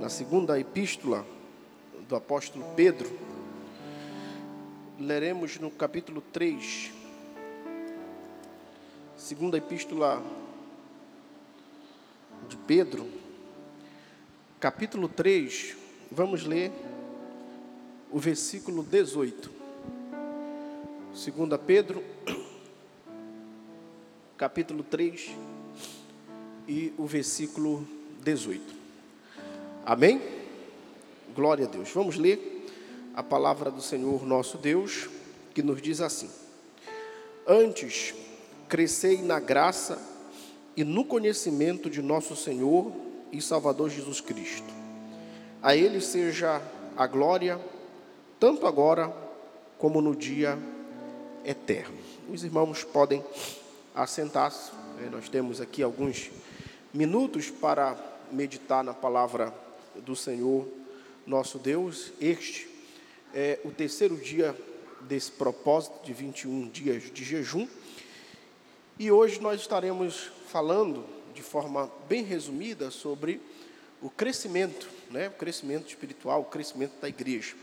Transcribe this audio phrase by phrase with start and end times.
[0.00, 1.24] na segunda epístola
[2.08, 3.10] do apóstolo Pedro,
[4.98, 6.92] leremos no capítulo 3,
[9.16, 10.22] segunda epístola
[12.48, 13.08] de Pedro,
[14.60, 15.76] capítulo 3,
[16.10, 16.70] vamos ler
[18.10, 19.50] o versículo 18.
[21.14, 22.04] Segunda Pedro,
[24.36, 25.30] capítulo 3
[26.68, 27.86] e o versículo
[28.22, 28.85] 18.
[29.86, 30.20] Amém?
[31.32, 31.92] Glória a Deus.
[31.92, 32.66] Vamos ler
[33.14, 35.08] a palavra do Senhor nosso Deus,
[35.54, 36.28] que nos diz assim:
[37.46, 38.12] Antes,
[38.68, 39.96] crescei na graça
[40.76, 42.90] e no conhecimento de nosso Senhor
[43.30, 44.74] e Salvador Jesus Cristo.
[45.62, 46.60] A Ele seja
[46.96, 47.56] a glória,
[48.40, 49.14] tanto agora
[49.78, 50.58] como no dia
[51.44, 51.96] eterno.
[52.28, 53.24] Os irmãos podem
[53.94, 55.08] assentar-se, né?
[55.12, 56.32] nós temos aqui alguns
[56.92, 57.96] minutos para
[58.32, 59.54] meditar na palavra
[60.04, 60.66] do Senhor
[61.26, 62.12] nosso Deus.
[62.20, 62.68] Este
[63.34, 64.56] é o terceiro dia
[65.00, 67.66] desse propósito de 21 dias de jejum.
[68.98, 73.40] E hoje nós estaremos falando de forma bem resumida sobre
[74.00, 75.28] o crescimento, né?
[75.28, 77.54] o crescimento espiritual, o crescimento da igreja.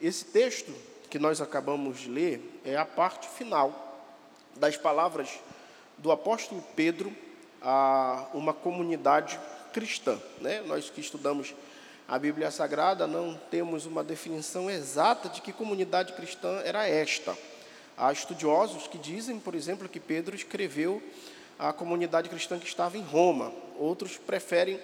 [0.00, 0.72] Esse texto
[1.08, 3.82] que nós acabamos de ler é a parte final
[4.56, 5.38] das palavras
[5.98, 7.14] do apóstolo Pedro
[7.62, 9.38] a uma comunidade
[9.76, 10.18] cristã.
[10.40, 10.62] Né?
[10.62, 11.54] Nós que estudamos
[12.08, 17.36] a Bíblia Sagrada não temos uma definição exata de que comunidade cristã era esta.
[17.94, 21.02] Há estudiosos que dizem, por exemplo, que Pedro escreveu
[21.58, 23.52] a comunidade cristã que estava em Roma.
[23.76, 24.80] Outros preferem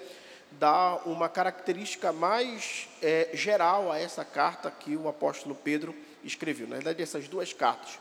[0.51, 6.69] dar uma característica mais é, geral a essa carta que o apóstolo Pedro escreveu.
[6.69, 7.99] Na verdade, essas duas cartas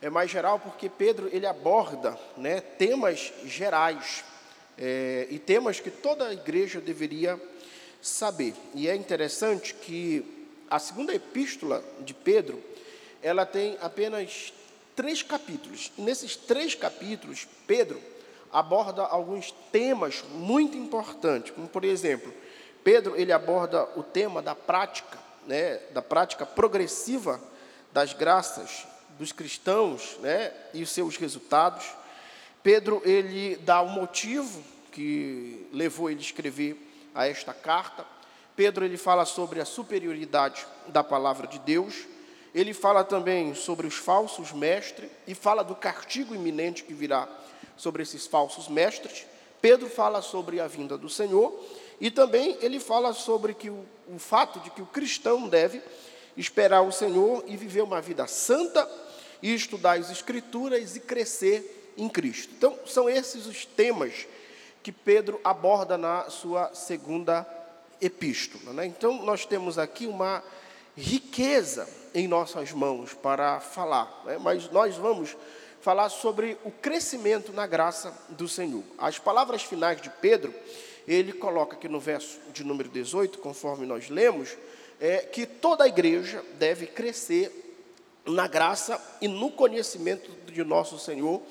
[0.00, 4.24] é mais geral porque Pedro ele aborda né, temas gerais
[4.78, 7.40] é, e temas que toda a igreja deveria
[8.00, 8.54] saber.
[8.74, 10.24] E é interessante que
[10.70, 12.62] a segunda epístola de Pedro,
[13.22, 14.52] ela tem apenas
[14.96, 15.92] três capítulos.
[15.96, 18.00] E nesses três capítulos, Pedro
[18.52, 22.32] aborda alguns temas muito importantes, como por exemplo,
[22.84, 27.40] Pedro ele aborda o tema da prática, né, da prática progressiva
[27.92, 28.86] das graças
[29.18, 31.84] dos cristãos, né, e os seus resultados.
[32.62, 34.62] Pedro ele dá o um motivo
[34.92, 36.76] que levou ele a escrever
[37.14, 38.06] a esta carta.
[38.54, 42.06] Pedro ele fala sobre a superioridade da palavra de Deus.
[42.54, 47.28] Ele fala também sobre os falsos mestres e fala do castigo iminente que virá
[47.76, 49.26] sobre esses falsos mestres.
[49.60, 51.58] Pedro fala sobre a vinda do Senhor
[52.00, 55.80] e também ele fala sobre que o, o fato de que o cristão deve
[56.36, 58.88] esperar o Senhor e viver uma vida santa
[59.42, 62.52] e estudar as Escrituras e crescer em Cristo.
[62.56, 64.26] Então, são esses os temas
[64.82, 67.46] que Pedro aborda na sua segunda
[68.00, 68.72] epístola.
[68.72, 68.86] Né?
[68.86, 70.42] Então, nós temos aqui uma
[70.96, 74.38] riqueza em nossas mãos para falar, né?
[74.38, 75.36] mas nós vamos
[75.80, 78.82] falar sobre o crescimento na graça do Senhor.
[78.98, 80.54] As palavras finais de Pedro,
[81.08, 84.56] ele coloca aqui no verso de número 18, conforme nós lemos,
[85.00, 87.50] é que toda a igreja deve crescer
[88.24, 91.42] na graça e no conhecimento de nosso Senhor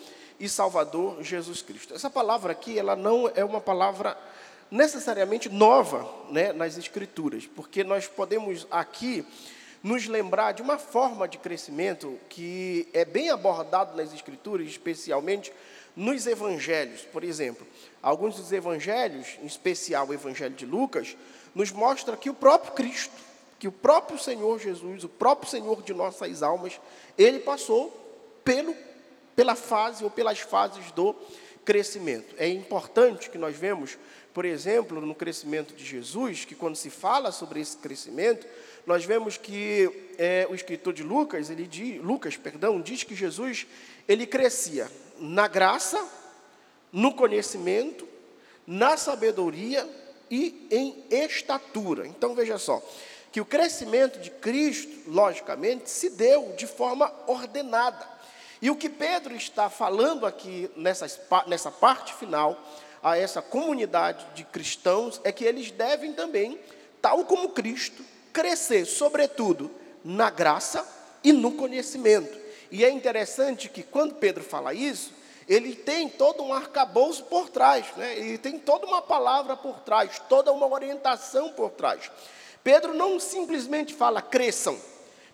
[0.41, 1.94] e Salvador Jesus Cristo.
[1.94, 4.18] Essa palavra aqui, ela não é uma palavra
[4.72, 9.25] necessariamente nova né, nas Escrituras, porque nós podemos aqui
[9.84, 15.53] nos lembrar de uma forma de crescimento que é bem abordado nas Escrituras, especialmente
[15.96, 17.02] nos Evangelhos.
[17.02, 17.68] Por exemplo,
[18.02, 21.16] alguns dos Evangelhos, em especial o Evangelho de Lucas,
[21.53, 23.31] nos mostra que o próprio Cristo
[23.62, 26.81] que o próprio Senhor Jesus, o próprio Senhor de nossas almas,
[27.16, 27.96] ele passou
[28.44, 28.75] pelo,
[29.36, 31.16] pela fase ou pelas fases do
[31.64, 32.36] crescimento.
[32.38, 33.97] É importante que nós vemos,
[34.34, 38.47] por exemplo, no crescimento de Jesus, que quando se fala sobre esse crescimento,
[38.86, 43.68] nós vemos que é, o escritor de Lucas, ele diz, Lucas, perdão, diz que Jesus
[44.08, 44.90] ele crescia
[45.20, 46.03] na graça,
[46.91, 48.08] no conhecimento,
[48.66, 49.88] na sabedoria
[50.30, 52.08] e em estatura.
[52.08, 52.82] Então veja só,
[53.32, 58.08] que o crescimento de Cristo, logicamente, se deu de forma ordenada.
[58.61, 61.08] E o que Pedro está falando aqui nessa,
[61.47, 62.58] nessa parte final,
[63.02, 66.59] a essa comunidade de cristãos, é que eles devem também,
[67.02, 69.72] tal como Cristo, crescer, sobretudo,
[70.03, 70.87] na graça
[71.23, 72.40] e no conhecimento.
[72.69, 75.11] E é interessante que quando Pedro fala isso,
[75.47, 78.17] ele tem todo um arcabouço por trás, né?
[78.17, 82.09] ele tem toda uma palavra por trás, toda uma orientação por trás.
[82.64, 84.79] Pedro não simplesmente fala cresçam.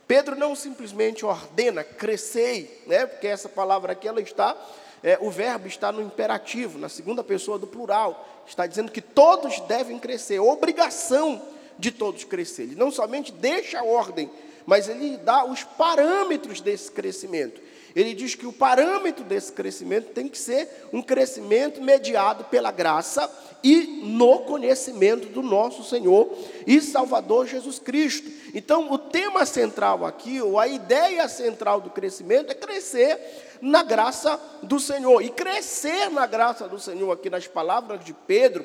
[0.07, 3.05] Pedro não simplesmente ordena crescei, né?
[3.05, 4.55] Porque essa palavra aqui ela está
[5.03, 8.27] é, o verbo está no imperativo, na segunda pessoa do plural.
[8.47, 11.41] Está dizendo que todos devem crescer, obrigação
[11.77, 12.63] de todos crescer.
[12.63, 14.29] Ele não somente deixa a ordem,
[14.65, 17.61] mas ele dá os parâmetros desse crescimento.
[17.97, 23.27] Ele diz que o parâmetro desse crescimento tem que ser um crescimento mediado pela graça
[23.63, 26.31] e no conhecimento do nosso Senhor
[26.67, 28.29] e Salvador Jesus Cristo.
[28.53, 33.19] Então, o tema central aqui, ou a ideia central do crescimento é crescer
[33.59, 35.23] na graça do Senhor.
[35.23, 38.63] E crescer na graça do Senhor, aqui nas palavras de Pedro,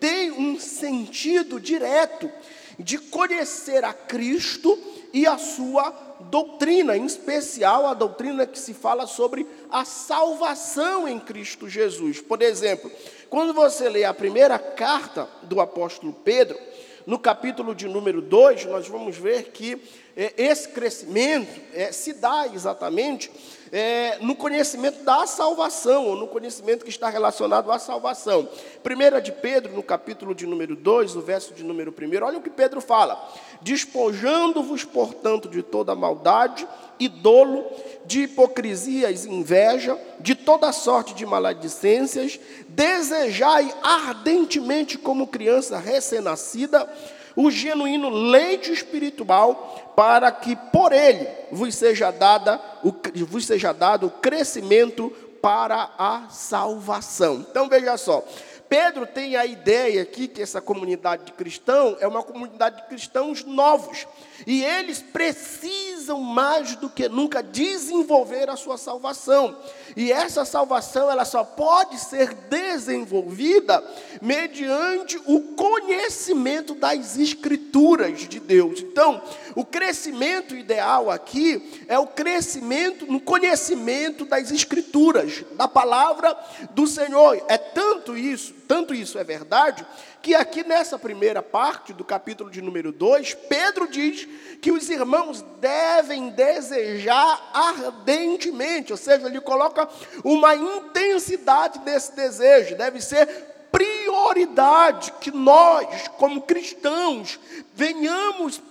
[0.00, 2.32] tem um sentido direto
[2.78, 4.78] de conhecer a Cristo
[5.12, 5.92] e a sua
[6.30, 12.20] doutrina, em especial a doutrina que se fala sobre a salvação em Cristo Jesus.
[12.20, 12.90] Por exemplo,
[13.28, 16.58] quando você lê a primeira carta do apóstolo Pedro,
[17.06, 19.80] no capítulo de número 2, nós vamos ver que
[20.16, 23.30] é, esse crescimento é, se dá exatamente
[23.72, 28.48] é, no conhecimento da salvação, ou no conhecimento que está relacionado à salvação.
[28.82, 32.42] Primeira de Pedro, no capítulo de número 2, o verso de número 1, olha o
[32.42, 36.66] que Pedro fala: despojando-vos, portanto, de toda maldade
[36.98, 37.64] e dolo,
[38.04, 46.92] de hipocrisias inveja, de toda sorte de maledicências, desejai ardentemente, como criança recém-nascida,
[47.36, 52.92] o genuíno leite espiritual, para que por ele vos seja, dada, o,
[53.24, 55.10] vos seja dado o crescimento
[55.40, 57.46] para a salvação.
[57.48, 58.24] Então veja só,
[58.68, 63.44] Pedro tem a ideia aqui que essa comunidade de cristãos é uma comunidade de cristãos
[63.44, 64.04] novos.
[64.46, 69.56] E eles precisam mais do que nunca desenvolver a sua salvação.
[69.96, 73.82] E essa salvação ela só pode ser desenvolvida
[74.20, 78.80] mediante o conhecimento das escrituras de Deus.
[78.80, 79.22] Então,
[79.54, 86.36] o crescimento ideal aqui é o crescimento no conhecimento das escrituras, da palavra
[86.72, 87.42] do Senhor.
[87.48, 89.84] É tanto isso, tanto isso é verdade,
[90.22, 94.28] que aqui nessa primeira parte do capítulo de número 2, Pedro diz
[94.62, 99.88] que os irmãos devem desejar ardentemente, ou seja, ele coloca
[100.22, 103.26] uma intensidade desse desejo, deve ser
[103.72, 107.40] prioridade que nós, como cristãos,
[107.74, 108.62] venhamos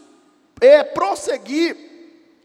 [0.62, 1.76] é, prosseguir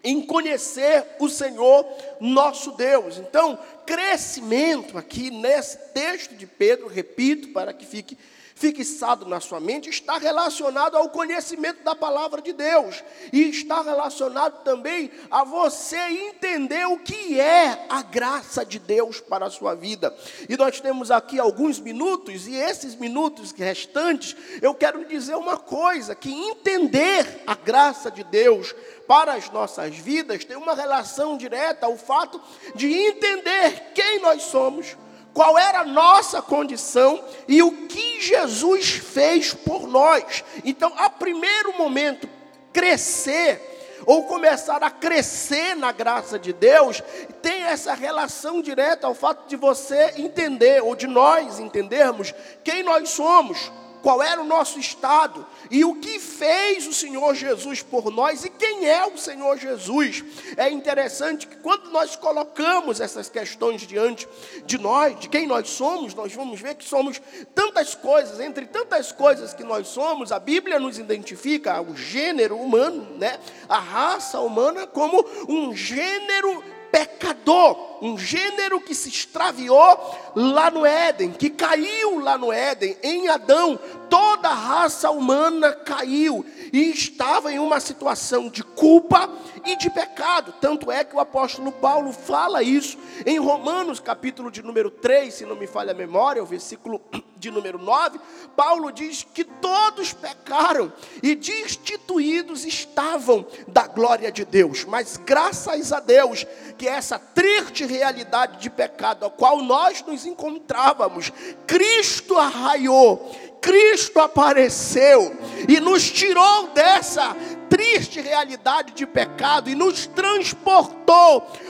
[0.05, 1.87] em conhecer o Senhor
[2.21, 3.17] nosso Deus.
[3.17, 8.17] Então, crescimento aqui nesse texto de Pedro, repito, para que fique
[8.55, 13.03] fixado na sua mente, está relacionado ao conhecimento da palavra de Deus,
[13.33, 19.47] e está relacionado também a você entender o que é a graça de Deus para
[19.47, 20.15] a sua vida.
[20.49, 26.15] E nós temos aqui alguns minutos, e esses minutos restantes, eu quero dizer uma coisa:
[26.15, 28.75] que entender a graça de Deus
[29.07, 32.41] para as nossas vidas tem uma relação direta ao fato
[32.75, 34.97] de entender quem nós somos
[35.35, 40.45] qual era a nossa condição e o que Jesus fez por nós.
[40.65, 42.29] Então, a primeiro momento,
[42.73, 43.73] crescer
[44.07, 47.03] ou começar a crescer na graça de Deus,
[47.43, 53.09] tem essa relação direta ao fato de você entender, ou de nós entendermos, quem nós
[53.11, 53.73] somos
[54.05, 58.51] qual era o nosso estado e o que fez o Senhor Jesus por nós e
[58.51, 60.23] quem é o Senhor Jesus.
[60.59, 64.29] É interessante que quando nós colocamos essas questões diante
[64.67, 67.19] de nós, de quem nós somos, nós vamos ver que somos
[67.55, 73.17] tantas coisas, entre tantas coisas que nós somos, a Bíblia nos identifica o gênero humano,
[73.17, 73.41] né?
[73.67, 76.63] A raça humana como um gênero
[76.95, 83.29] pecador, um gênero que se extraviou lá no Éden, que caiu lá no Éden, em
[83.29, 83.81] Adão,
[84.11, 89.31] toda a raça humana caiu e estava em uma situação de culpa
[89.65, 90.55] e de pecado.
[90.61, 95.47] Tanto é que o apóstolo Paulo fala isso em Romanos, capítulo de número 3, se
[95.47, 97.01] não me falha a memória, o versículo
[97.37, 98.21] de número 9.
[98.55, 100.93] Paulo diz que todos pecaram
[101.23, 106.47] e destituídos estavam da glória de Deus, mas graças a Deus
[106.77, 111.33] que essa triste realidade de pecado a qual nós nos encontrávamos,
[111.67, 115.35] Cristo arraiou, Cristo apareceu
[115.69, 117.35] e nos tirou dessa
[117.69, 121.04] triste realidade de pecado e nos transportou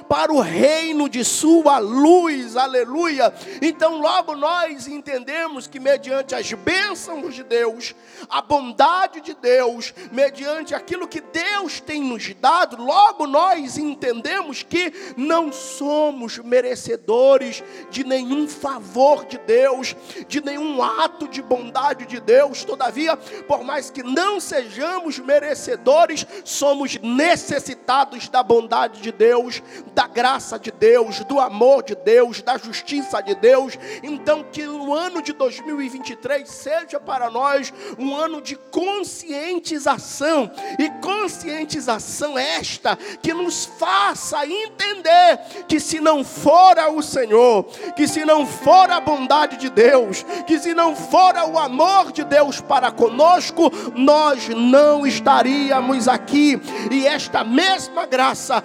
[0.08, 3.32] para o reino de Sua luz, aleluia.
[3.60, 7.94] Então, logo nós entendemos que, mediante as bênçãos de Deus,
[8.28, 14.92] a bondade de Deus, mediante aquilo que Deus tem nos dado, logo nós entendemos que
[15.16, 19.96] não somos merecedores de nenhum favor de Deus,
[20.28, 23.16] de nenhum ato de bondade de Deus, todavia,
[23.48, 29.62] por mais que não sejamos merecedores, somos necessitados da bondade de Deus Deus,
[29.94, 33.78] da graça de Deus, do amor de Deus, da justiça de Deus.
[34.02, 42.36] Então, que o ano de 2023 seja para nós um ano de conscientização, e conscientização
[42.38, 47.64] esta que nos faça entender que se não for o Senhor,
[47.96, 52.24] que se não for a bondade de Deus, que se não for o amor de
[52.24, 58.62] Deus para conosco, nós não estaríamos aqui, e esta mesma graça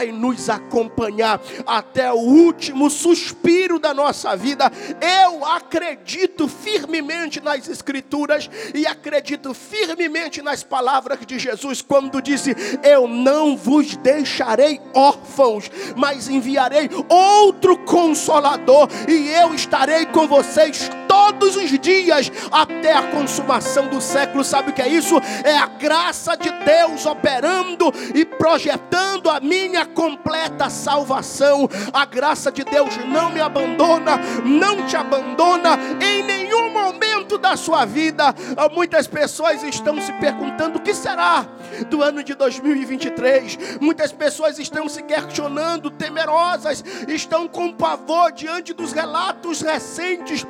[0.00, 4.72] vai nos acompanhar até o último suspiro da nossa vida.
[4.98, 13.06] Eu acredito firmemente nas Escrituras e acredito firmemente nas palavras de Jesus quando disse: Eu
[13.06, 20.90] não vos deixarei órfãos, mas enviarei outro consolador, e eu estarei com vocês
[21.32, 24.42] todos os dias até a consumação do século.
[24.42, 25.16] Sabe o que é isso?
[25.44, 31.68] É a graça de Deus operando e projetando a minha completa salvação.
[31.92, 37.84] A graça de Deus não me abandona, não te abandona em nenhum momento da sua
[37.84, 38.34] vida.
[38.72, 41.46] Muitas pessoas estão se perguntando o que será
[41.88, 43.78] do ano de 2023.
[43.80, 50.46] Muitas pessoas estão se questionando, temerosas, estão com pavor diante dos relatos recentes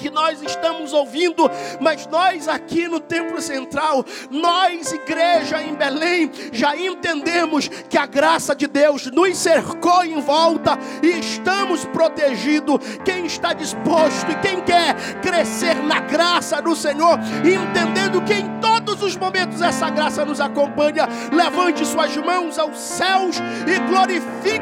[0.00, 1.48] que nós estamos ouvindo,
[1.80, 8.54] mas nós aqui no Templo Central, nós, igreja em Belém, já entendemos que a graça
[8.54, 12.78] de Deus nos cercou em volta e estamos protegidos.
[13.04, 19.02] Quem está disposto e quem quer crescer na graça do Senhor, entendendo que em todos
[19.02, 24.60] os momentos essa graça nos acompanha, levante suas mãos aos céus e glorifique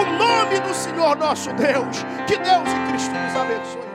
[0.00, 2.04] o nome do Senhor nosso Deus.
[2.26, 3.93] Que Deus e Cristo nos abençoe.